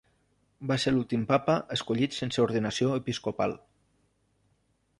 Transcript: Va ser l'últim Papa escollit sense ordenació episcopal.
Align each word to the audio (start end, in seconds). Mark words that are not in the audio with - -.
Va 0.71 0.77
ser 0.83 0.93
l'últim 0.93 1.25
Papa 1.31 1.57
escollit 1.75 2.17
sense 2.21 2.43
ordenació 2.45 2.97
episcopal. 3.03 3.57